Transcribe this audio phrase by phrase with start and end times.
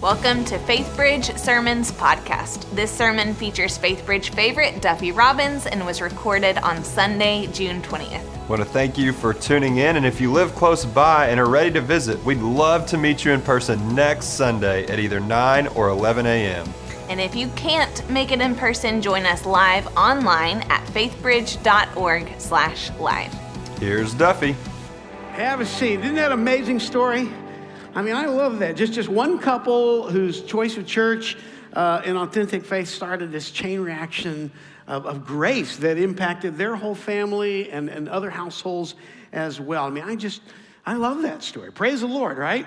[0.00, 2.64] Welcome to FaithBridge Sermons Podcast.
[2.74, 8.24] This sermon features FaithBridge favorite Duffy Robbins and was recorded on Sunday, June 20th.
[8.24, 11.38] I want to thank you for tuning in, and if you live close by and
[11.38, 15.20] are ready to visit, we'd love to meet you in person next Sunday at either
[15.20, 16.66] 9 or 11 a.m.
[17.10, 22.90] And if you can't make it in person, join us live online at faithbridge.org slash
[22.98, 23.34] live.
[23.78, 24.56] Here's Duffy.
[25.32, 26.00] Have a seat.
[26.00, 27.28] Isn't that an amazing story?
[27.92, 28.76] I mean, I love that.
[28.76, 31.36] Just, just one couple whose choice of church
[31.72, 34.52] uh, and authentic faith started this chain reaction
[34.86, 38.94] of, of, grace that impacted their whole family and, and other households
[39.32, 39.84] as well.
[39.86, 40.42] I mean, I just,
[40.86, 41.72] I love that story.
[41.72, 42.66] Praise the Lord, right?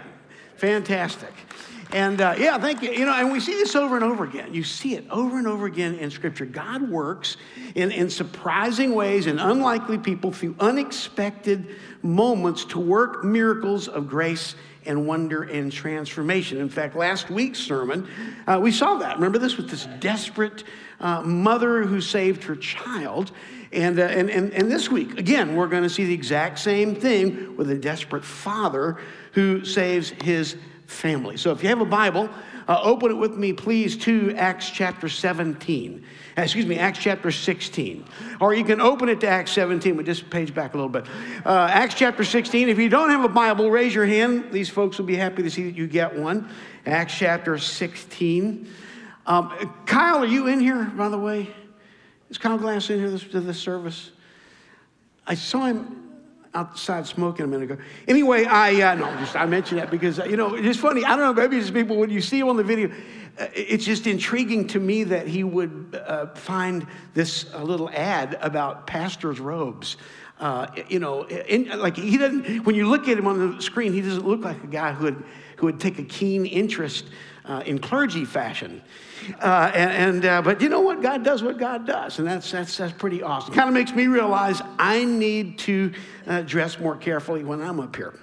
[0.57, 1.33] Fantastic.
[1.93, 2.91] And uh, yeah, thank you.
[2.91, 4.53] You know, and we see this over and over again.
[4.53, 6.45] You see it over and over again in Scripture.
[6.45, 7.37] God works
[7.75, 14.55] in, in surprising ways in unlikely people through unexpected moments to work miracles of grace
[14.85, 16.59] and wonder and transformation.
[16.59, 18.07] In fact, last week's sermon,
[18.45, 19.15] uh, we saw that.
[19.15, 20.63] Remember this with this desperate
[20.99, 23.31] uh, mother who saved her child.
[23.71, 26.95] And, uh, and, and, and this week, again, we're going to see the exact same
[26.95, 28.97] thing with a desperate father
[29.31, 31.37] who saves his family.
[31.37, 32.29] So if you have a Bible,
[32.67, 36.03] uh, open it with me, please, to Acts chapter 17.
[36.37, 38.05] Uh, excuse me, Acts chapter 16.
[38.39, 41.05] Or you can open it to Acts 17, but just page back a little bit.
[41.45, 42.69] Uh, Acts chapter 16.
[42.69, 44.51] If you don't have a Bible, raise your hand.
[44.51, 46.49] These folks will be happy to see that you get one.
[46.85, 48.67] Acts chapter 16.
[49.25, 51.49] Um, Kyle, are you in here, by the way?
[52.29, 54.11] Is Kyle Glass in here this, to this service?
[55.25, 56.02] I saw him
[56.53, 57.81] outside smoking a minute ago.
[58.07, 61.03] Anyway, I uh, no, just I mentioned that because uh, you know it's funny.
[61.03, 61.33] I don't know.
[61.33, 62.89] Maybe it's people when you see him on the video,
[63.39, 68.87] uh, it's just intriguing to me that he would uh, find this little ad about
[68.87, 69.97] pastors' robes.
[70.39, 72.65] Uh, you know, in, like he doesn't.
[72.65, 75.05] When you look at him on the screen, he doesn't look like a guy who
[75.05, 75.23] would
[75.57, 77.05] who would take a keen interest
[77.45, 78.81] uh, in clergy fashion.
[79.41, 81.01] Uh, and, and uh, but you know what?
[81.01, 83.53] God does what God does, and that's that's that's pretty awesome.
[83.53, 85.93] Kind of makes me realize I need to
[86.27, 88.13] uh, dress more carefully when I'm up here.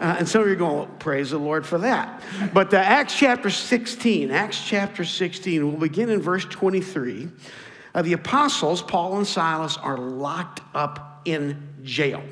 [0.00, 2.22] Uh, and some of you are going, well, praise the Lord for that.
[2.52, 7.28] But Acts chapter 16, Acts chapter 16, we'll begin in verse 23.
[7.94, 12.22] Uh, the apostles, Paul and Silas, are locked up in jail.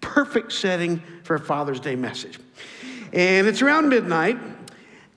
[0.00, 2.38] Perfect setting for a Father's Day message.
[3.12, 4.38] And it's around midnight,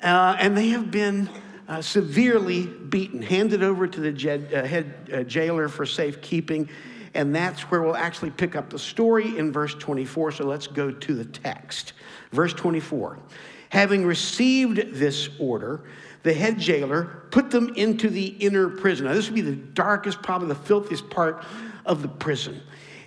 [0.02, 1.30] and they have been
[1.68, 6.70] uh, severely beaten, handed over to the j- uh, head uh, jailer for safekeeping.
[7.14, 10.34] And that's where we'll actually pick up the story in verse 24.
[10.34, 11.94] So let's go to the text.
[12.32, 13.20] Verse 24.
[13.70, 15.84] Having received this order,
[16.24, 19.06] the head jailer put them into the inner prison.
[19.06, 21.46] Now, this would be the darkest, probably the filthiest part
[21.86, 22.62] of the prison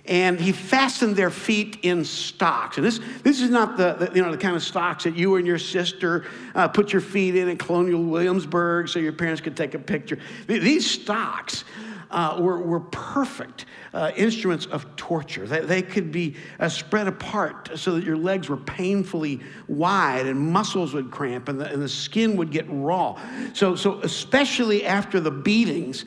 [0.05, 2.77] and he fastened their feet in stocks.
[2.77, 5.37] And this, this is not the, the you know, the kind of stocks that you
[5.37, 6.25] and your sister
[6.55, 10.19] uh, put your feet in at Colonial Williamsburg so your parents could take a picture.
[10.47, 11.63] These stocks
[12.11, 15.47] uh, were, were perfect uh, instruments of torture.
[15.47, 20.39] They, they could be uh, spread apart so that your legs were painfully wide and
[20.39, 23.19] muscles would cramp and the, and the skin would get raw.
[23.53, 26.05] So, so especially after the beatings,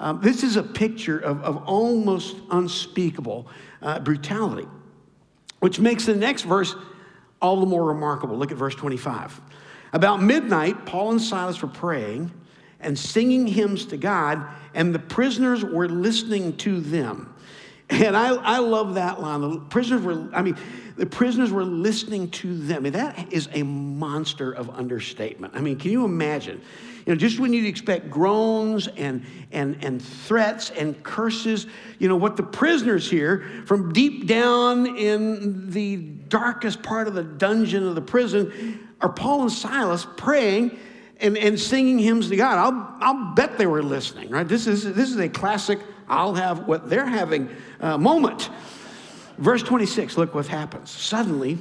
[0.00, 3.48] um, this is a picture of, of almost unspeakable
[3.82, 4.68] uh, brutality,
[5.60, 6.74] which makes the next verse
[7.42, 8.36] all the more remarkable.
[8.36, 9.40] Look at verse 25.
[9.92, 12.30] About midnight, Paul and Silas were praying
[12.80, 17.34] and singing hymns to God, and the prisoners were listening to them.
[17.90, 19.40] And I, I love that line.
[19.40, 20.58] The prisoners were, I mean,
[20.96, 22.78] the prisoners were listening to them.
[22.78, 25.54] I mean, that is a monster of understatement.
[25.56, 26.60] I mean, can you imagine?
[27.06, 31.66] You know, just when you'd expect groans and, and, and threats and curses,
[31.98, 37.22] you know, what the prisoners hear from deep down in the darkest part of the
[37.22, 40.78] dungeon of the prison are Paul and Silas praying
[41.20, 42.58] and, and singing hymns to God.
[42.58, 44.46] I'll, I'll bet they were listening, right?
[44.46, 47.48] This is, this is a classic, I'll have what they're having
[47.80, 48.50] uh, moment.
[49.38, 50.90] Verse 26, look what happens.
[50.90, 51.58] Suddenly,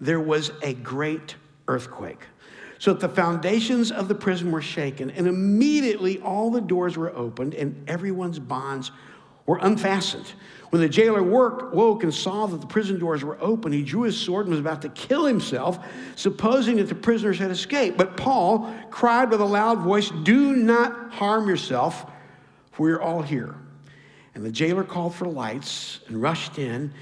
[0.00, 1.36] there was a great
[1.68, 2.26] earthquake
[2.78, 7.14] so that the foundations of the prison were shaken, and immediately all the doors were
[7.14, 8.90] opened and everyone's bonds
[9.46, 10.32] were unfastened.
[10.70, 14.18] When the jailer woke and saw that the prison doors were open, he drew his
[14.18, 15.78] sword and was about to kill himself,
[16.16, 17.98] supposing that the prisoners had escaped.
[17.98, 22.10] But Paul cried with a loud voice, Do not harm yourself,
[22.72, 23.54] for we're all here.
[24.34, 26.92] And the jailer called for lights and rushed in,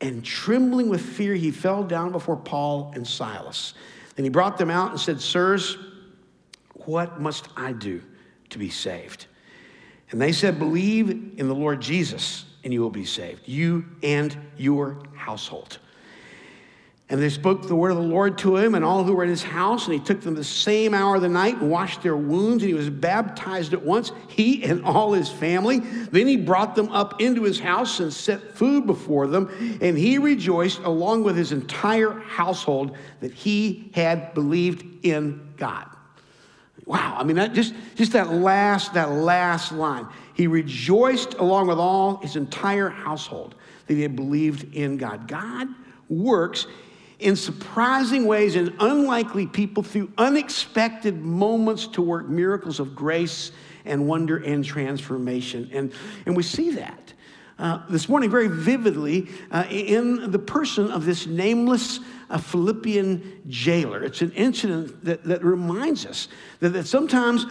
[0.00, 3.74] and trembling with fear, he fell down before Paul and Silas.
[4.16, 5.76] And he brought them out and said, Sirs,
[6.84, 8.02] what must I do
[8.50, 9.26] to be saved?
[10.10, 14.36] And they said, Believe in the Lord Jesus, and you will be saved, you and
[14.56, 15.78] your household.
[17.08, 19.30] And they spoke the word of the Lord to him and all who were in
[19.30, 19.84] his house.
[19.84, 22.64] And he took them the same hour of the night and washed their wounds.
[22.64, 25.78] And he was baptized at once, he and all his family.
[25.78, 29.78] Then he brought them up into his house and set food before them.
[29.80, 35.86] And he rejoiced along with his entire household that he had believed in God.
[36.86, 40.08] Wow, I mean, that just, just that last, that last line.
[40.34, 43.54] He rejoiced along with all his entire household
[43.86, 45.28] that he had believed in God.
[45.28, 45.68] God
[46.08, 46.66] works
[47.18, 53.52] in surprising ways in unlikely people through unexpected moments to work miracles of grace
[53.84, 55.70] and wonder and transformation.
[55.72, 55.92] And,
[56.26, 57.12] and we see that
[57.58, 64.02] uh, this morning very vividly uh, in the person of this nameless uh, Philippian jailer.
[64.02, 66.28] It's an incident that, that reminds us
[66.60, 67.46] that, that sometimes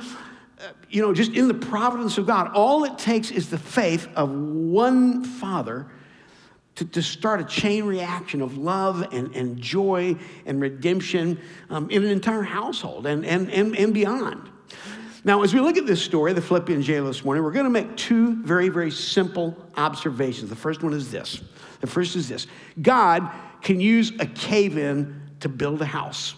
[0.59, 4.07] uh, you know, just in the providence of God, all it takes is the faith
[4.15, 5.87] of one father
[6.75, 11.39] to, to start a chain reaction of love and, and joy and redemption
[11.69, 14.49] um, in an entire household and, and, and, and beyond.
[15.23, 17.71] Now, as we look at this story, the Philippian jail this morning, we're going to
[17.71, 20.49] make two very, very simple observations.
[20.49, 21.41] The first one is this.
[21.81, 22.45] The first is this
[22.81, 23.31] God
[23.61, 26.35] can use a cave in to build a house.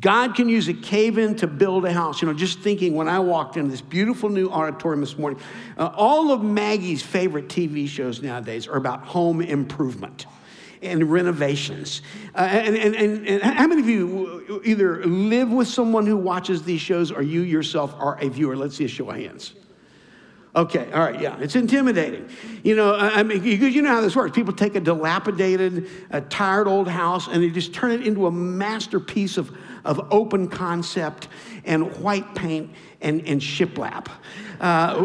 [0.00, 2.22] God can use a cave in to build a house.
[2.22, 5.40] You know, just thinking when I walked into this beautiful new auditorium this morning,
[5.76, 10.26] uh, all of Maggie's favorite TV shows nowadays are about home improvement
[10.80, 12.02] and renovations.
[12.34, 16.62] Uh, and, and, and, and, how many of you either live with someone who watches
[16.62, 18.56] these shows or you yourself are a viewer?
[18.56, 19.54] Let's see a show of hands.
[20.54, 22.28] Okay, all right, yeah, it's intimidating.
[22.62, 24.34] You know, I mean, you know how this works.
[24.34, 28.30] People take a dilapidated, a tired old house and they just turn it into a
[28.30, 29.50] masterpiece of,
[29.86, 31.28] of open concept
[31.64, 32.70] and white paint
[33.00, 34.08] and, and shiplap,
[34.60, 34.96] uh,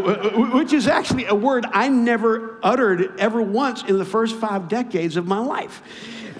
[0.51, 5.15] which is actually a word I never uttered ever once in the first five decades
[5.15, 5.81] of my life.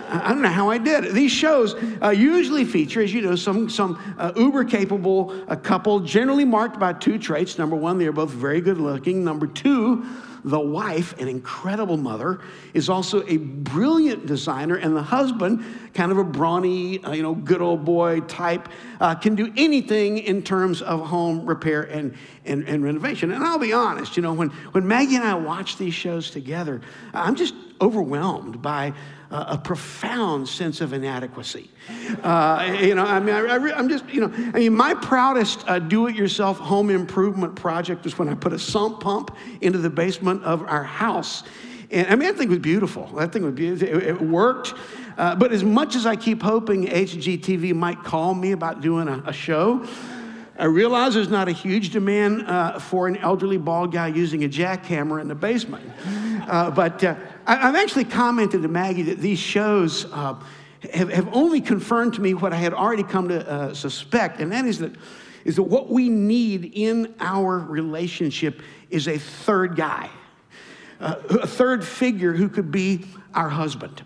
[0.09, 1.13] I don't know how I did it.
[1.13, 5.99] These shows uh, usually feature, as you know, some, some uh, uber capable uh, couple,
[5.99, 7.57] generally marked by two traits.
[7.57, 9.23] Number one, they are both very good looking.
[9.23, 10.05] Number two,
[10.43, 12.39] the wife, an incredible mother,
[12.73, 17.35] is also a brilliant designer, and the husband, kind of a brawny, uh, you know,
[17.35, 18.69] good old boy type,
[19.01, 22.15] uh, can do anything in terms of home repair and,
[22.45, 23.31] and, and renovation.
[23.31, 26.81] And I'll be honest, you know, when, when Maggie and I watch these shows together,
[27.13, 28.93] I'm just overwhelmed by
[29.29, 31.69] a profound sense of inadequacy.
[32.23, 35.79] Uh, you know, I mean, I, am just, you know, I mean, my proudest uh,
[35.79, 39.89] do it yourself home improvement project was when I put a sump pump into the
[39.89, 41.43] basement of our house.
[41.91, 43.07] And I mean, that thing was beautiful.
[43.17, 43.97] That thing was beautiful.
[43.97, 44.73] It, it worked.
[45.17, 49.23] Uh, but as much as I keep hoping HGTV might call me about doing a,
[49.25, 49.85] a show,
[50.59, 54.49] I realize there's not a huge demand uh, for an elderly bald guy using a
[54.49, 55.91] jackhammer in the basement.
[56.47, 57.03] Uh, but
[57.47, 60.35] I, have actually commented to Maggie that these shows uh,
[60.93, 64.51] have, have, only confirmed to me what I had already come to uh, suspect, and
[64.51, 64.91] that is that,
[65.45, 70.09] is that what we need in our relationship is a third guy,
[70.99, 74.03] uh, a third figure who could be our husband.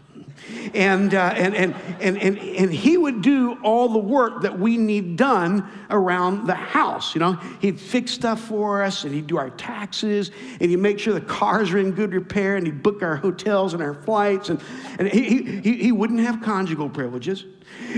[0.74, 4.78] And, uh, and, and, and, and, and he would do all the work that we
[4.78, 7.16] need done around the house.
[7.16, 11.00] You know, he'd fix stuff for us and he'd do our taxes and he'd make
[11.00, 14.50] sure the cars are in good repair and he'd book our hotels and our flights.
[14.50, 14.62] And,
[15.00, 17.46] and he, he, he wouldn't have conjugal privileges.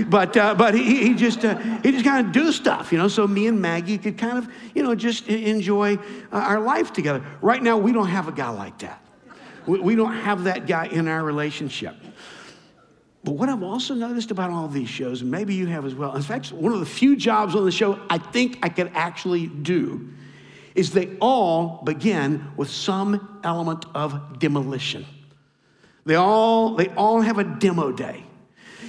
[0.06, 3.08] But, uh, but he, he just, uh, he just kind of do stuff, you know,
[3.08, 5.98] so me and Maggie could kind of, you know, just enjoy uh,
[6.32, 7.24] our life together.
[7.40, 9.03] Right now, we don't have a guy like that.
[9.66, 11.96] We, we don't have that guy in our relationship.
[13.24, 16.14] But what I've also noticed about all these shows, and maybe you have as well,
[16.14, 19.46] in fact, one of the few jobs on the show I think I could actually
[19.46, 20.10] do
[20.74, 25.06] is they all begin with some element of demolition.
[26.04, 28.24] They all, they all have a demo day.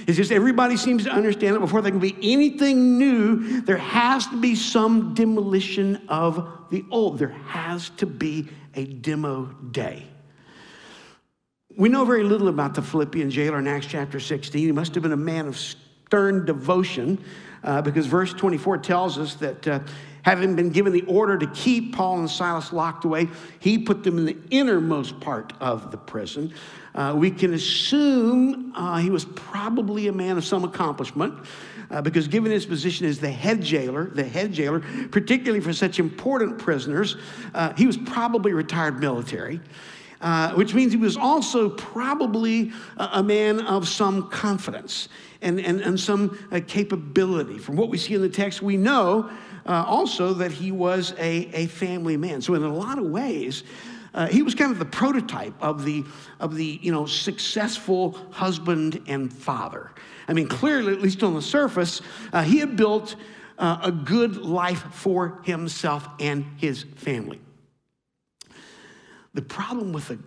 [0.06, 4.26] It's just everybody seems to understand that before there can be anything new, there has
[4.28, 7.18] to be some demolition of the old.
[7.18, 10.04] There has to be a demo day.
[11.76, 14.64] We know very little about the Philippian jailer in Acts chapter 16.
[14.64, 17.22] He must have been a man of stern devotion
[17.62, 19.80] uh, because verse 24 tells us that uh,
[20.22, 23.28] having been given the order to keep Paul and Silas locked away,
[23.58, 26.54] he put them in the innermost part of the prison.
[26.94, 31.34] Uh, we can assume uh, he was probably a man of some accomplishment.
[31.90, 34.80] Uh, because given his position as the head jailer, the head jailer,
[35.10, 37.16] particularly for such important prisoners,
[37.54, 39.60] uh, he was probably retired military.
[40.20, 45.10] Uh, which means he was also probably a, a man of some confidence
[45.42, 47.58] and, and, and some uh, capability.
[47.58, 49.30] From what we see in the text, we know
[49.66, 52.40] uh, also that he was a, a family man.
[52.40, 53.64] So, in a lot of ways,
[54.14, 56.02] uh, he was kind of the prototype of the,
[56.40, 59.90] of the you know, successful husband and father.
[60.28, 62.00] I mean, clearly, at least on the surface,
[62.32, 63.16] uh, he had built
[63.58, 67.40] uh, a good life for himself and his family.
[69.36, 70.18] The problem with a,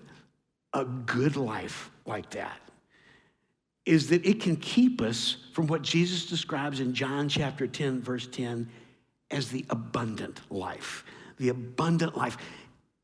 [0.73, 2.61] a good life like that
[3.83, 8.27] is that it can keep us from what Jesus describes in John chapter 10, verse
[8.27, 8.69] 10,
[9.31, 11.03] as the abundant life.
[11.37, 12.37] The abundant life.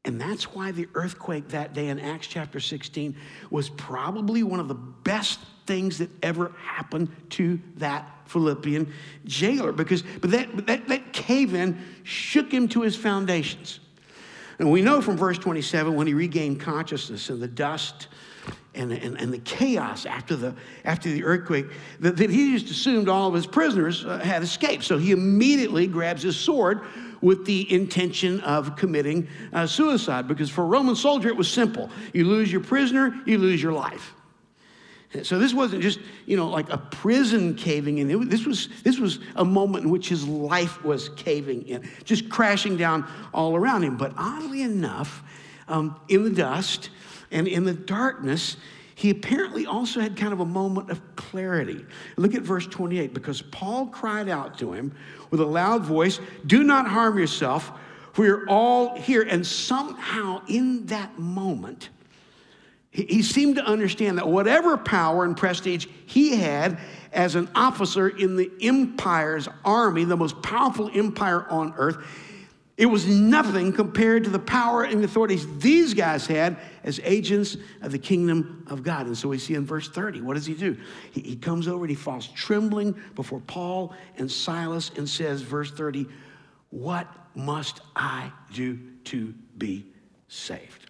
[0.06, 3.16] And that's why the earthquake that day in Acts chapter 16
[3.50, 8.94] was probably one of the best things that ever happened to that Philippian
[9.26, 9.72] jailer.
[9.72, 13.80] Because but that, that, that cave in shook him to his foundations.
[14.60, 18.08] And we know from verse 27 when he regained consciousness in the dust
[18.74, 21.68] and, and, and the chaos after the, after the earthquake
[22.00, 24.84] that, that he just assumed all of his prisoners uh, had escaped.
[24.84, 26.82] So he immediately grabs his sword
[27.22, 31.90] with the intention of committing uh, suicide because for a Roman soldier it was simple
[32.14, 34.15] you lose your prisoner, you lose your life.
[35.24, 38.30] So this wasn't just, you know, like a prison caving in.
[38.30, 42.78] This was, this was a moment in which his life was caving in, just crashing
[42.78, 43.98] down all around him.
[43.98, 45.24] But oddly enough,
[45.68, 46.90] um, in the dust,
[47.32, 48.58] and in the darkness,
[48.96, 51.86] he apparently also had kind of a moment of clarity.
[52.16, 54.94] Look at verse 28 because Paul cried out to him
[55.32, 57.72] with a loud voice, Do not harm yourself,
[58.14, 59.24] for you're all here.
[59.24, 61.90] And somehow in that moment,
[63.04, 66.80] he seemed to understand that whatever power and prestige he had
[67.12, 71.98] as an officer in the empire's army, the most powerful empire on earth,
[72.78, 77.92] it was nothing compared to the power and authorities these guys had as agents of
[77.92, 79.08] the kingdom of God.
[79.08, 80.78] And so we see in verse 30, what does he do?
[81.12, 85.72] He, he comes over and he falls trembling before Paul and Silas and says, verse
[85.72, 86.06] 30,
[86.70, 89.86] What must I do to be
[90.28, 90.85] saved?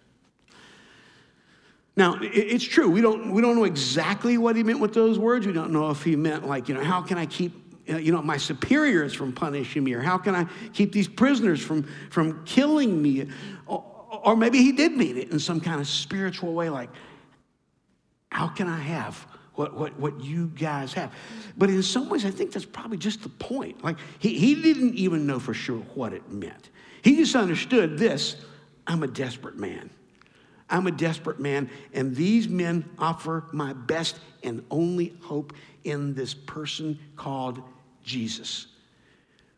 [1.96, 2.90] Now, it's true.
[2.90, 5.46] We don't, we don't know exactly what he meant with those words.
[5.46, 8.10] We don't know if he meant, like, you know, how can I keep uh, you
[8.10, 9.94] know, my superiors from punishing me?
[9.94, 13.28] Or how can I keep these prisoners from, from killing me?
[13.66, 13.84] Or,
[14.24, 16.90] or maybe he did mean it in some kind of spiritual way, like,
[18.30, 21.14] how can I have what, what, what you guys have?
[21.56, 23.82] But in some ways, I think that's probably just the point.
[23.84, 26.70] Like, he, he didn't even know for sure what it meant.
[27.02, 28.36] He just understood this
[28.86, 29.90] I'm a desperate man.
[30.68, 35.52] I'm a desperate man, and these men offer my best and only hope
[35.84, 37.62] in this person called
[38.02, 38.66] Jesus,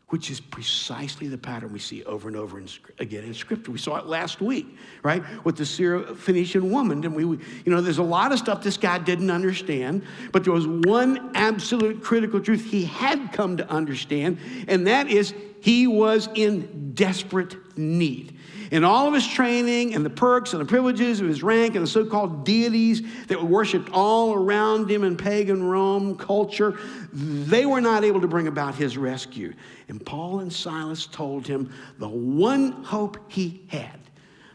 [0.09, 2.67] which is precisely the pattern we see over and over in,
[2.99, 3.71] again in Scripture.
[3.71, 4.67] We saw it last week,
[5.01, 7.03] right, with the Syrophoenician woman.
[7.03, 10.53] And we, you know, there's a lot of stuff this guy didn't understand, but there
[10.53, 14.37] was one absolute critical truth he had come to understand,
[14.67, 18.38] and that is he was in desperate need
[18.71, 21.83] in all of his training and the perks and the privileges of his rank and
[21.83, 26.77] the so called deities that were worshiped all around him in pagan Rome culture,
[27.11, 29.53] they were not able to bring about his rescue.
[29.87, 33.99] And Paul and Silas told him the one hope he had,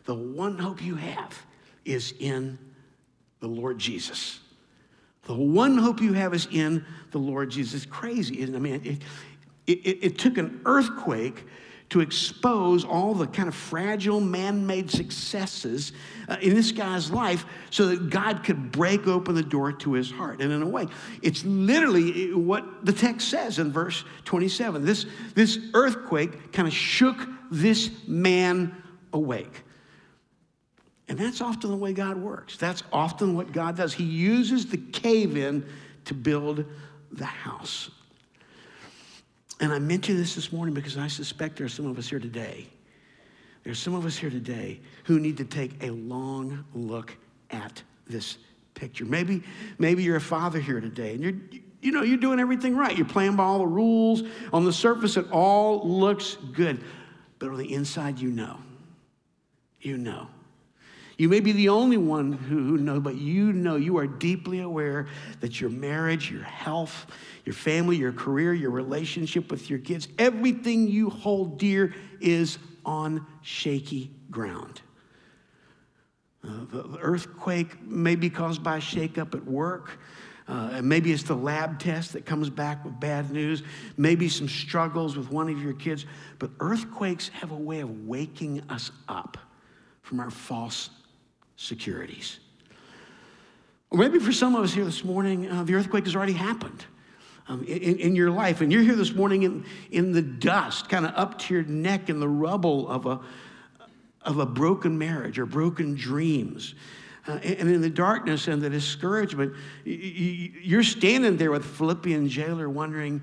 [0.04, 1.44] the one hope you have,
[1.84, 2.58] is in
[3.40, 4.40] the Lord Jesus.
[5.24, 7.86] The one hope you have is in the Lord Jesus.
[7.86, 8.58] Crazy, isn't it?
[8.58, 9.02] I mean,
[9.66, 11.44] it, it, it took an earthquake
[11.90, 15.92] to expose all the kind of fragile man made successes
[16.28, 20.10] uh, in this guy's life so that God could break open the door to his
[20.10, 20.40] heart.
[20.40, 20.86] And in a way,
[21.22, 24.84] it's literally what the text says in verse 27.
[24.84, 28.74] This, this earthquake kind of shook this man
[29.12, 29.62] awake.
[31.08, 32.56] And that's often the way God works.
[32.56, 33.92] That's often what God does.
[33.92, 35.66] He uses the cave in
[36.06, 36.64] to build
[37.12, 37.90] the house.
[39.60, 42.18] And I mention this this morning because I suspect there are some of us here
[42.18, 42.68] today.
[43.62, 47.16] There's some of us here today who need to take a long look
[47.50, 48.36] at this
[48.74, 49.04] picture.
[49.04, 49.42] Maybe,
[49.78, 52.96] maybe you're a father here today and you're, you know, you're doing everything right.
[52.96, 54.22] You're playing by all the rules.
[54.52, 56.82] On the surface, it all looks good.
[57.38, 58.58] But on the inside, you know.
[59.80, 60.28] You know.
[61.16, 65.06] You may be the only one who knows, but you know, you are deeply aware
[65.40, 67.06] that your marriage, your health,
[67.44, 73.24] your family, your career, your relationship with your kids, everything you hold dear is on
[73.42, 74.80] shaky ground.
[76.42, 79.98] Uh, the earthquake may be caused by a shakeup at work.
[80.46, 83.62] Uh, maybe it's the lab test that comes back with bad news.
[83.96, 86.04] Maybe some struggles with one of your kids.
[86.38, 89.38] But earthquakes have a way of waking us up
[90.02, 90.90] from our false
[91.56, 92.40] securities.
[93.90, 96.84] Or maybe for some of us here this morning, uh, the earthquake has already happened.
[97.46, 101.04] Um, in, in, your life, and you're here this morning in, in the dust, kind
[101.04, 103.20] of up to your neck in the rubble of a,
[104.22, 106.74] of a broken marriage or broken dreams.
[107.28, 109.52] Uh, and in the darkness and the discouragement,
[109.84, 113.20] you're standing there with Philippian jailer wondering,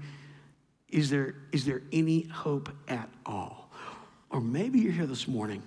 [0.89, 3.60] is there, is there any hope at all?
[4.31, 5.61] Or maybe you're here this morning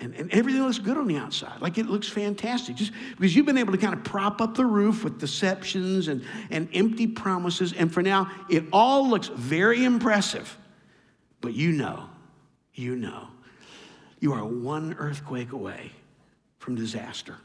[0.00, 1.60] and, and everything looks good on the outside.
[1.60, 2.76] Like it looks fantastic.
[2.76, 6.24] Just because you've been able to kind of prop up the roof with deceptions and,
[6.50, 7.72] and empty promises.
[7.72, 10.56] And for now, it all looks very impressive.
[11.40, 12.08] But you know,
[12.74, 13.28] you know,
[14.20, 15.92] you are one earthquake away
[16.58, 17.36] from disaster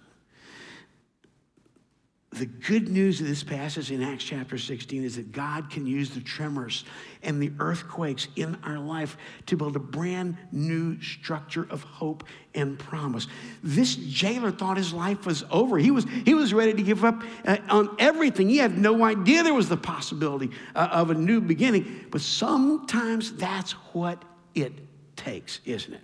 [2.34, 6.10] the good news of this passage in Acts chapter 16 is that God can use
[6.10, 6.86] the tremors
[7.22, 12.24] and the earthquakes in our life to build a brand new structure of hope
[12.56, 13.28] and promise.
[13.64, 15.78] This jailer thought his life was over.
[15.78, 18.50] He was, he was ready to give up uh, on everything.
[18.50, 22.06] He had no idea there was the possibility uh, of a new beginning.
[22.12, 24.24] But sometimes that's what
[24.56, 24.74] it
[25.16, 26.02] takes, isn't it?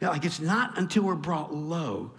[0.00, 2.12] You know, like it's not until we're brought low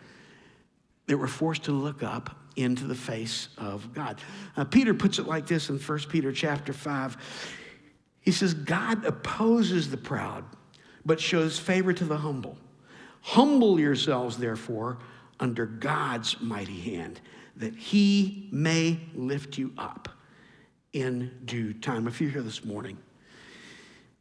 [1.08, 4.20] that we're forced to look up into the face of God.
[4.58, 7.18] Uh, Peter puts it like this in 1 Peter chapter 5.
[8.22, 10.44] He says, God opposes the proud,
[11.06, 12.58] but shows favor to the humble.
[13.22, 14.98] Humble yourselves, therefore,
[15.40, 17.22] under God's mighty hand,
[17.56, 20.10] that he may lift you up
[20.94, 22.08] in due time.
[22.08, 22.98] If you're here this morning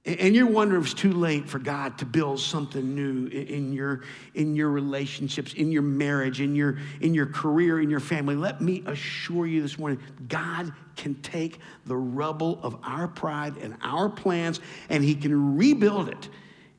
[0.07, 4.03] and you're wondering if it's too late for God to build something new in your,
[4.35, 8.37] in your relationships, in your marriage, in your, in your career, in your family.
[8.37, 13.77] Let me assure you this morning God can take the rubble of our pride and
[13.83, 16.29] our plans and He can rebuild it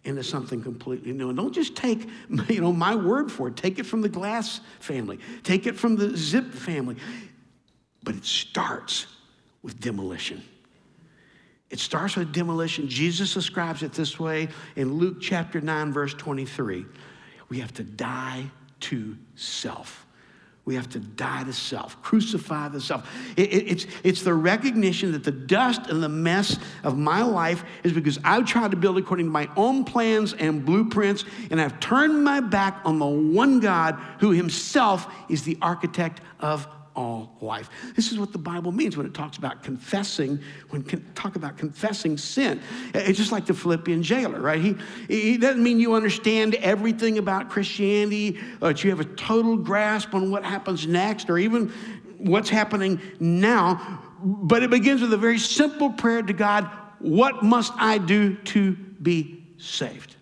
[0.05, 1.27] into something completely new.
[1.27, 2.07] And don't just take
[2.47, 5.97] you know, my word for it, take it from the Glass family, take it from
[5.97, 6.95] the Zip family.
[8.03, 9.05] But it starts
[9.61, 10.41] with demolition.
[11.69, 12.87] It starts with demolition.
[12.87, 16.85] Jesus describes it this way in Luke chapter 9, verse 23.
[17.49, 18.49] We have to die
[18.81, 20.05] to self.
[20.63, 23.09] We have to die to self, crucify the self.
[23.37, 27.63] It, it, it's, it's the recognition that the dust and the mess of my life
[27.83, 31.79] is because I've tried to build according to my own plans and blueprints, and I've
[31.79, 37.69] turned my back on the one God who himself is the architect of all life.
[37.95, 40.39] This is what the Bible means when it talks about confessing,
[40.71, 42.59] when con- talk about confessing sin.
[42.95, 44.59] It's just like the Philippian jailer, right?
[44.59, 44.75] He,
[45.07, 50.15] he doesn't mean you understand everything about Christianity, or that you have a total grasp
[50.15, 51.69] on what happens next, or even
[52.17, 54.01] what's happening now.
[54.19, 58.71] But it begins with a very simple prayer to God What must I do to
[58.71, 60.15] be saved?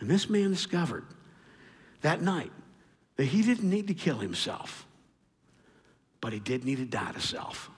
[0.00, 1.04] And this man discovered
[2.00, 2.52] that night
[3.16, 4.85] that he didn't need to kill himself
[6.26, 7.70] but he did need to die to self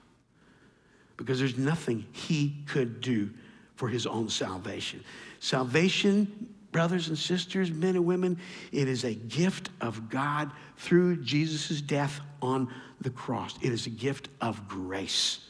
[1.19, 3.29] because there's nothing he could do
[3.77, 5.05] for his own salvation.
[5.39, 8.39] Salvation, brothers and sisters, men and women,
[8.73, 13.55] it is a gift of God through Jesus' death on the cross.
[13.61, 15.41] It is a gift of grace.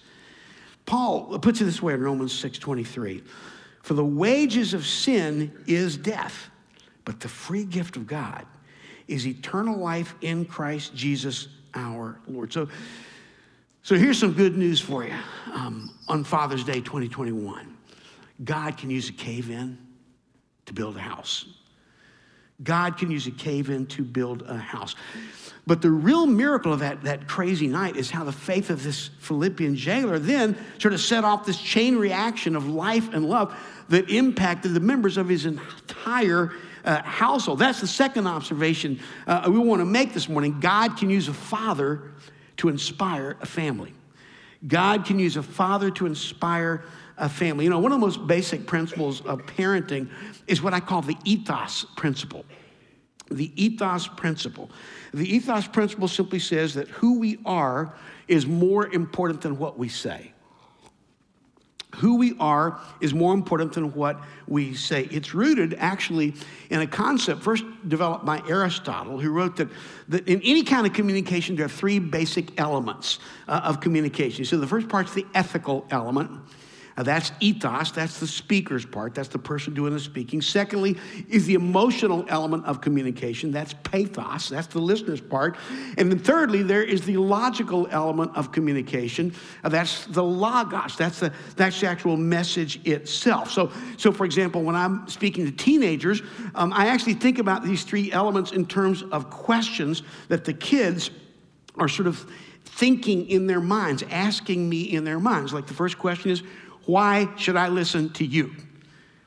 [0.85, 3.23] Paul puts it this way in Romans 6:23.
[3.83, 6.51] For the wages of sin is death,
[7.05, 8.45] but the free gift of God
[9.07, 11.47] is eternal life in Christ Jesus
[11.79, 12.53] our Lord.
[12.53, 12.69] So,
[13.83, 15.15] so here's some good news for you
[15.53, 17.77] um, on Father's Day 2021.
[18.45, 19.79] God can use a cave in
[20.67, 21.47] to build a house.
[22.63, 24.97] God can use a cave in to build a house.
[25.67, 29.11] But the real miracle of that, that crazy night is how the faith of this
[29.21, 33.57] Philippian jailer then sort of set off this chain reaction of life and love
[33.89, 36.53] that impacted the members of his entire
[36.85, 37.59] uh, household.
[37.59, 40.61] That's the second observation uh, we want to make this morning.
[40.61, 42.13] God can use a father
[42.59, 43.95] to inspire a family.
[44.67, 46.85] God can use a father to inspire
[47.17, 47.65] a family.
[47.65, 50.09] You know, one of the most basic principles of parenting
[50.47, 52.45] is what I call the ethos principle.
[53.31, 54.71] The ethos principle.
[55.13, 57.95] The ethos principle simply says that who we are
[58.27, 60.33] is more important than what we say.
[61.99, 65.09] Who we are is more important than what we say.
[65.11, 66.35] It's rooted actually
[66.71, 69.69] in a concept first developed by Aristotle, who wrote that,
[70.09, 74.45] that in any kind of communication, there are three basic elements uh, of communication.
[74.45, 76.31] So the first part's the ethical element.
[76.99, 80.43] Uh, that's ethos, that's the speaker's part, that's the person doing the speaking.
[80.43, 80.97] Secondly,
[81.29, 85.57] is the emotional element of communication, that's pathos, that's the listener's part.
[85.97, 89.33] And then thirdly, there is the logical element of communication,
[89.63, 93.53] that's the logos, that's the, that's the actual message itself.
[93.53, 96.21] So, so, for example, when I'm speaking to teenagers,
[96.57, 101.13] um, I actually think about these three elements in terms of questions that the kids
[101.77, 102.29] are sort of
[102.65, 105.53] thinking in their minds, asking me in their minds.
[105.53, 106.43] Like the first question is,
[106.89, 108.51] why should I listen to you?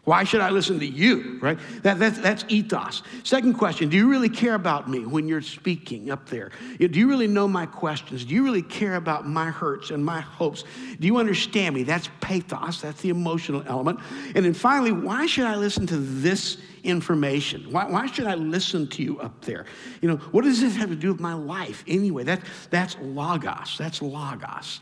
[0.03, 1.59] Why should I listen to you, right?
[1.83, 3.03] That, that's, that's ethos.
[3.23, 6.49] Second question Do you really care about me when you're speaking up there?
[6.79, 8.25] Do you really know my questions?
[8.25, 10.63] Do you really care about my hurts and my hopes?
[10.99, 11.83] Do you understand me?
[11.83, 13.99] That's pathos, that's the emotional element.
[14.33, 17.71] And then finally, why should I listen to this information?
[17.71, 19.65] Why, why should I listen to you up there?
[20.01, 22.23] You know, what does this have to do with my life anyway?
[22.23, 23.77] That, that's logos.
[23.77, 24.79] That's logos.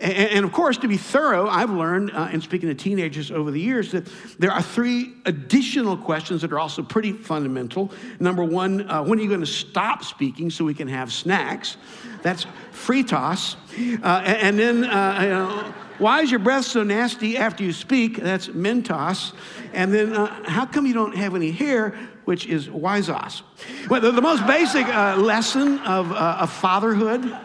[0.00, 3.50] And, and, of course, to be thorough, I've learned uh, in speaking to teenagers over
[3.50, 7.92] the years that there are three additional questions that are also pretty fundamental.
[8.18, 11.76] Number one, uh, when are you going to stop speaking so we can have snacks?
[12.22, 13.56] That's fritos.
[14.02, 17.72] Uh, and, and, then, uh, you know, why is your breath so nasty after you
[17.72, 18.16] speak?
[18.16, 19.32] That's mentos.
[19.72, 21.90] And then, uh, how come you don't have any hair?
[22.24, 23.42] Which is wisos.
[23.90, 27.36] Well, the, the most basic uh, lesson of, of fatherhood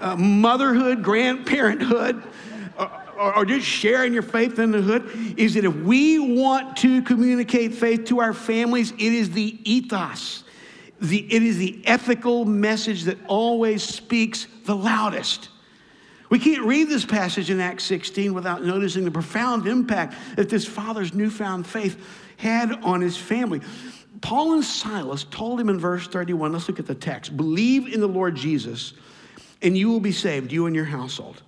[0.00, 2.22] uh, motherhood, grandparenthood,
[3.18, 7.02] or, or, just sharing your faith in the hood is that if we want to
[7.02, 10.44] communicate faith to our families, it is the ethos.
[11.02, 15.50] The, it is the ethical message that always speaks the loudest.
[16.30, 20.64] We can't read this passage in Acts 16 without noticing the profound impact that this
[20.64, 22.02] father's newfound faith
[22.36, 23.60] had on his family.
[24.20, 28.00] Paul and Silas told him in verse 31, let's look at the text believe in
[28.00, 28.94] the Lord Jesus
[29.62, 31.42] and you will be saved, you and your household.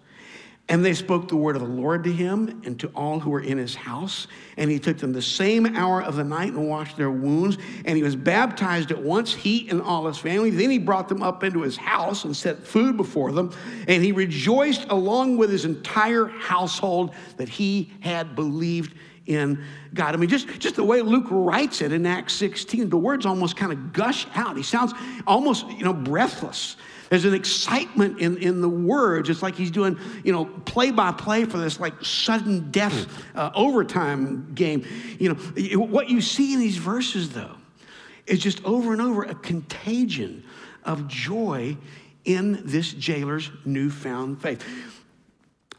[0.68, 3.40] And they spoke the word of the Lord to him and to all who were
[3.40, 4.28] in his house.
[4.56, 7.58] And he took them the same hour of the night and washed their wounds.
[7.84, 10.50] And he was baptized at once, he and all his family.
[10.50, 13.52] Then he brought them up into his house and set food before them.
[13.88, 18.96] And he rejoiced along with his entire household that he had believed
[19.26, 19.62] in
[19.94, 20.14] God.
[20.14, 23.56] I mean, just, just the way Luke writes it in Acts 16, the words almost
[23.56, 24.56] kind of gush out.
[24.56, 24.94] He sounds
[25.26, 26.76] almost, you know, breathless.
[27.12, 29.28] There's an excitement in, in the words.
[29.28, 33.50] It's like he's doing, you know, play by play for this like sudden death uh,
[33.54, 34.86] overtime game.
[35.18, 37.56] You know, what you see in these verses, though,
[38.26, 40.42] is just over and over a contagion
[40.84, 41.76] of joy
[42.24, 44.64] in this jailer's newfound faith.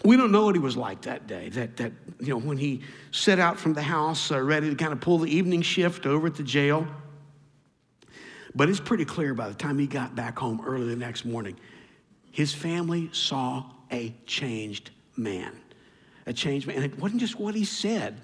[0.06, 2.82] We don't know what he was like that day, that, that you know, when he
[3.10, 6.28] set out from the house, uh, ready to kind of pull the evening shift over
[6.28, 6.86] at the jail.
[8.56, 11.58] But it's pretty clear by the time he got back home early the next morning,
[12.32, 15.56] his family saw a changed man.
[16.26, 16.78] A changed man.
[16.78, 18.20] And it wasn't just what he said,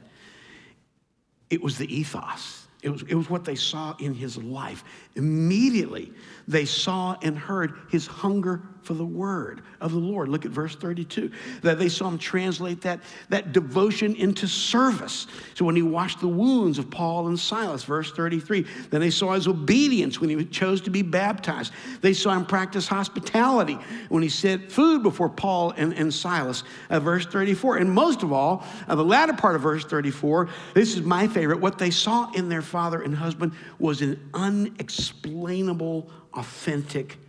[1.49, 2.67] it was the ethos.
[2.81, 4.85] It was, it was what they saw in his life.
[5.15, 6.13] Immediately,
[6.47, 10.29] they saw and heard his hunger for the word of the Lord.
[10.29, 11.29] Look at verse 32.
[11.61, 15.27] That they saw him translate that, that devotion into service.
[15.53, 18.65] So when he washed the wounds of Paul and Silas, verse 33.
[18.89, 21.71] Then they saw his obedience when he chose to be baptized.
[22.01, 23.77] They saw him practice hospitality
[24.09, 27.77] when he set food before Paul and, and Silas, uh, verse 34.
[27.77, 31.59] And most of all, uh, the latter part of verse 34, this is my favorite.
[31.59, 37.19] What they saw in their father and husband was an unexplainable, authentic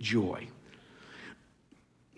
[0.00, 0.48] joy.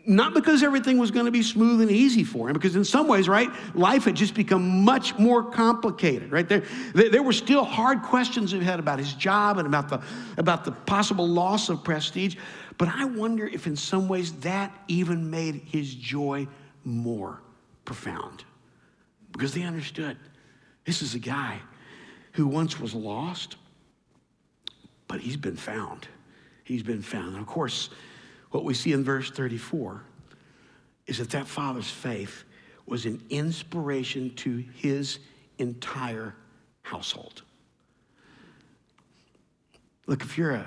[0.04, 3.06] Not because everything was going to be smooth and easy for him, because in some
[3.06, 6.48] ways, right, life had just become much more complicated, right?
[6.48, 10.02] There, there were still hard questions he had about his job and about the,
[10.38, 12.36] about the possible loss of prestige.
[12.78, 16.48] But I wonder if in some ways that even made his joy
[16.84, 17.40] more
[17.84, 18.44] profound.
[19.30, 20.16] Because they understood
[20.84, 21.60] this is a guy
[22.32, 23.56] who once was lost,
[25.06, 26.08] but he's been found.
[26.64, 27.34] He's been found.
[27.34, 27.90] And of course,
[28.52, 30.02] what we see in verse 34
[31.06, 32.44] is that that father's faith
[32.86, 35.18] was an inspiration to his
[35.58, 36.34] entire
[36.82, 37.42] household.
[40.06, 40.66] Look, if you're a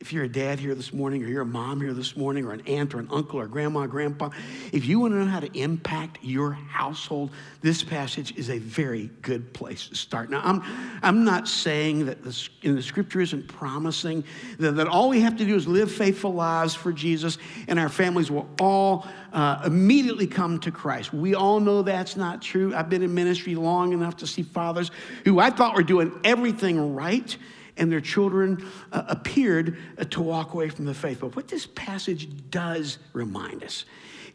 [0.00, 2.52] if you're a dad here this morning, or you're a mom here this morning, or
[2.52, 4.30] an aunt, or an uncle, or grandma, or grandpa,
[4.72, 9.10] if you want to know how to impact your household, this passage is a very
[9.20, 10.30] good place to start.
[10.30, 10.62] Now, I'm,
[11.02, 12.18] I'm not saying that
[12.62, 14.24] in the scripture isn't promising
[14.58, 17.36] that, that all we have to do is live faithful lives for Jesus
[17.68, 21.12] and our families will all uh, immediately come to Christ.
[21.12, 22.74] We all know that's not true.
[22.74, 24.90] I've been in ministry long enough to see fathers
[25.26, 27.36] who I thought were doing everything right
[27.80, 31.18] and their children uh, appeared uh, to walk away from the faith.
[31.20, 33.86] But what this passage does remind us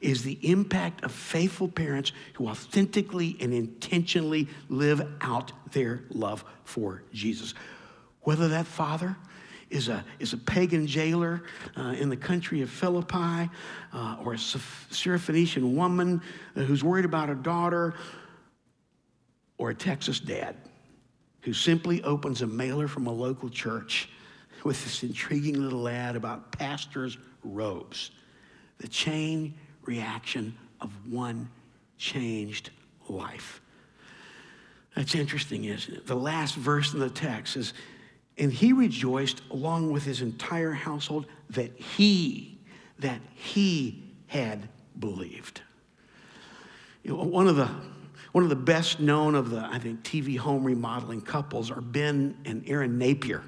[0.01, 7.03] is the impact of faithful parents who authentically and intentionally live out their love for
[7.13, 7.53] Jesus.
[8.21, 9.15] Whether that father
[9.69, 11.43] is a, is a pagan jailer
[11.77, 13.49] uh, in the country of Philippi,
[13.93, 16.21] uh, or a Syrophoenician woman
[16.55, 17.93] who's worried about her daughter,
[19.57, 20.55] or a Texas dad
[21.45, 24.09] who simply opens a mailer from a local church
[24.63, 28.09] with this intriguing little ad about pastors' robes.
[28.79, 29.53] The chain
[29.83, 31.47] reaction of one
[31.99, 32.71] changed
[33.07, 33.61] life.
[34.95, 36.07] That's interesting, isn't it?
[36.07, 37.73] The last verse in the text is,
[38.39, 42.57] and he rejoiced along with his entire household that he,
[42.97, 45.61] that he had believed.
[47.03, 47.69] You know, one of the
[48.35, 52.35] one of the best known of the, I think, TV home remodeling couples are Ben
[52.43, 53.41] and Erin Napier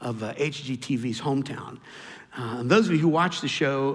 [0.00, 1.78] of uh, HGTV's Hometown.
[2.36, 3.94] Uh, and those of you who watch the show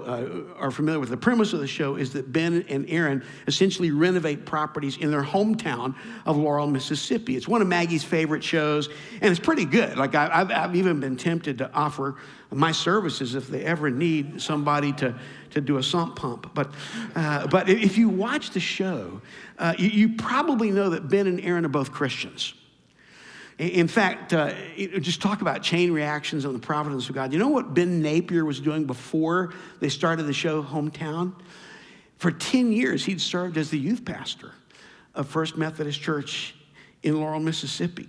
[0.56, 3.90] uh, are familiar with the premise of the show is that Ben and Erin essentially
[3.90, 7.36] renovate properties in their hometown of Laurel, Mississippi.
[7.36, 8.88] It's one of Maggie's favorite shows,
[9.20, 9.98] and it's pretty good.
[9.98, 12.16] Like I, have I've even been tempted to offer
[12.50, 15.14] my services if they ever need somebody to,
[15.50, 16.50] to do a sump pump.
[16.54, 16.72] But,
[17.14, 19.20] uh, but if you watch the show,
[19.58, 22.54] uh, you, you probably know that Ben and Erin are both Christians.
[23.60, 24.54] In fact, uh,
[25.00, 27.30] just talk about chain reactions on the providence of God.
[27.30, 31.34] You know what Ben Napier was doing before they started the show Hometown?
[32.16, 34.52] For 10 years, he'd served as the youth pastor
[35.14, 36.54] of First Methodist Church
[37.02, 38.08] in Laurel, Mississippi.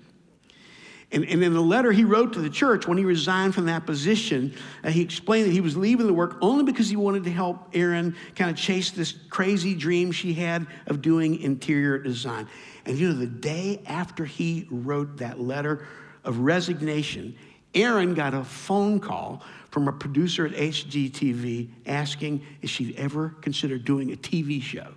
[1.11, 3.85] And, and in the letter he wrote to the church when he resigned from that
[3.85, 4.53] position,
[4.85, 7.67] uh, he explained that he was leaving the work only because he wanted to help
[7.73, 12.47] Erin kind of chase this crazy dream she had of doing interior design.
[12.85, 15.87] And you know, the day after he wrote that letter
[16.23, 17.35] of resignation,
[17.73, 23.85] Erin got a phone call from a producer at HGTV asking if she'd ever considered
[23.85, 24.93] doing a TV show.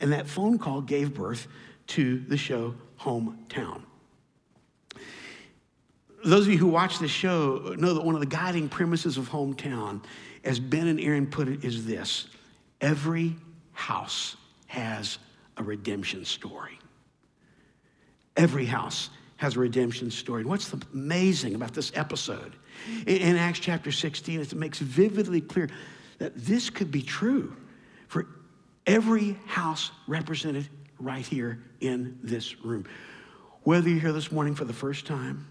[0.00, 1.46] And that phone call gave birth
[1.88, 3.82] to the show Hometown.
[6.24, 9.28] Those of you who watch the show know that one of the guiding premises of
[9.28, 10.02] Hometown,
[10.42, 12.28] as Ben and Erin put it, is this
[12.80, 13.36] every
[13.72, 15.18] house has
[15.56, 16.78] a redemption story.
[18.36, 20.40] Every house has a redemption story.
[20.40, 22.56] And what's amazing about this episode?
[23.06, 25.68] In, Acts chapter 16, is it makes vividly clear
[26.18, 27.54] that this could be true
[28.08, 28.26] for
[28.86, 30.68] every house represented
[30.98, 32.86] right here in this room.
[33.62, 35.46] Whether you're here this morning for the first time,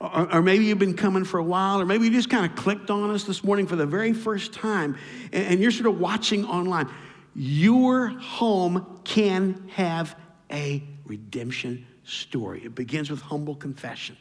[0.00, 2.56] or, or, maybe you've been coming for a while, or maybe you just kind of
[2.56, 4.98] clicked on us this morning for the very first time,
[5.32, 6.88] and, and you're sort of watching online.
[7.36, 10.16] Your home can have
[10.50, 12.62] a redemption story.
[12.64, 14.16] It begins with humble confession.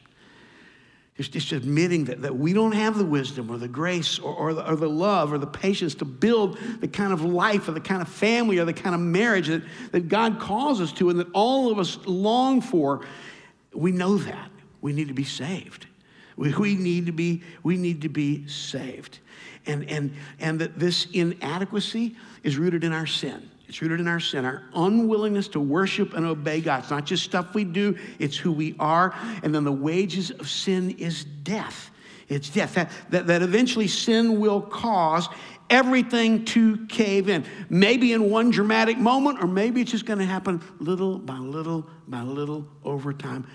[1.17, 4.53] It's just admitting that, that we don't have the wisdom or the grace or, or,
[4.53, 7.81] the, or the love or the patience to build the kind of life or the
[7.81, 11.19] kind of family or the kind of marriage that, that God calls us to and
[11.19, 13.05] that all of us long for.
[13.73, 14.49] We know that.
[14.81, 15.85] We need to be saved.
[16.37, 19.19] We, we, need to be, we need to be saved.
[19.67, 23.50] And, and, and that this inadequacy is rooted in our sin.
[23.71, 26.81] It's rooted in our sin, our unwillingness to worship and obey God.
[26.81, 29.15] It's not just stuff we do, it's who we are.
[29.43, 31.89] And then the wages of sin is death.
[32.27, 32.73] It's death.
[32.73, 35.29] That, that, that eventually sin will cause
[35.69, 37.45] everything to cave in.
[37.69, 41.87] Maybe in one dramatic moment, or maybe it's just going to happen little by little
[42.09, 43.47] by little over time.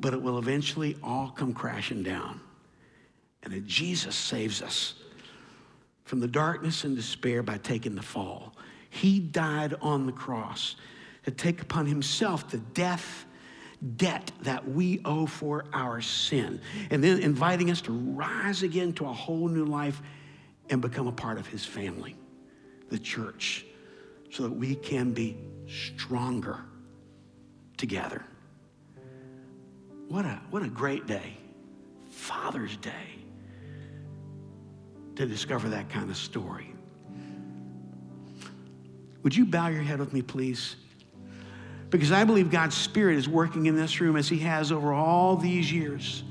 [0.00, 2.40] But it will eventually all come crashing down.
[3.44, 4.94] And that Jesus saves us
[6.02, 8.51] from the darkness and despair by taking the fall.
[8.92, 10.76] He died on the cross
[11.24, 13.24] to take upon himself the death
[13.96, 19.06] debt that we owe for our sin, and then inviting us to rise again to
[19.06, 20.02] a whole new life
[20.68, 22.14] and become a part of his family,
[22.90, 23.64] the church,
[24.30, 26.60] so that we can be stronger
[27.78, 28.22] together.
[30.08, 31.38] What a, what a great day,
[32.10, 33.24] Father's Day,
[35.16, 36.71] to discover that kind of story.
[39.22, 40.76] Would you bow your head with me, please?
[41.90, 45.36] Because I believe God's Spirit is working in this room as He has over all
[45.36, 46.24] these years.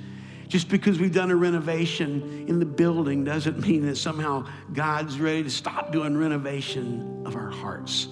[0.47, 5.43] Just because we've done a renovation in the building doesn't mean that somehow God's ready
[5.43, 8.09] to stop doing renovation of our hearts.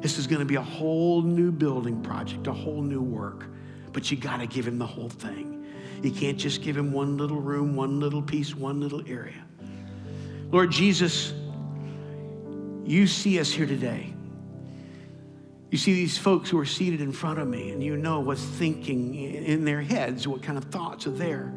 [0.00, 3.46] This is going to be a whole new building project, a whole new work.
[3.92, 5.66] But you got to give Him the whole thing.
[6.02, 9.44] You can't just give Him one little room, one little piece, one little area.
[10.50, 11.34] Lord Jesus,
[12.84, 14.15] you see us here today.
[15.70, 18.42] You see these folks who are seated in front of me, and you know what's
[18.42, 21.52] thinking in their heads, what kind of thoughts are there.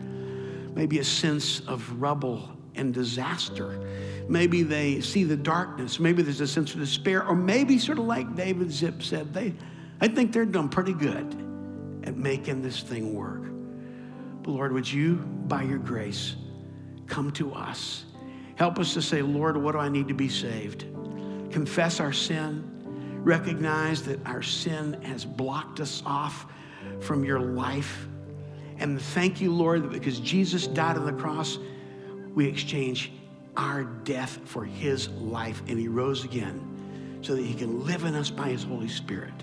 [0.73, 3.79] Maybe a sense of rubble and disaster.
[4.27, 5.99] Maybe they see the darkness.
[5.99, 7.25] Maybe there's a sense of despair.
[7.25, 9.53] Or maybe, sort of like David Zip said, they,
[10.01, 11.25] I think they're done pretty good
[12.03, 13.43] at making this thing work.
[14.43, 16.35] But Lord, would you, by your grace,
[17.07, 18.05] come to us?
[18.55, 20.85] Help us to say, Lord, what do I need to be saved?
[21.51, 22.78] Confess our sin
[23.23, 26.45] recognize that our sin has blocked us off
[26.99, 28.07] from your life.
[28.77, 31.59] And thank you, Lord, that because Jesus died on the cross,
[32.33, 33.11] we exchange
[33.57, 38.15] our death for his life and he rose again so that he can live in
[38.15, 39.33] us by his Holy Spirit.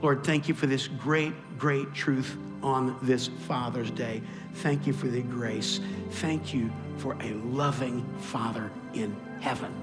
[0.00, 4.22] Lord, thank you for this great, great truth on this Father's Day.
[4.54, 5.80] Thank you for the grace.
[6.12, 9.74] Thank you for a loving Father in heaven.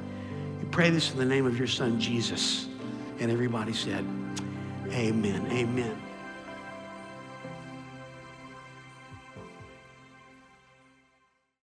[0.60, 2.68] We pray this in the name of your Son, Jesus.
[3.22, 4.04] And everybody said,
[4.90, 5.46] Amen.
[5.52, 6.01] Amen.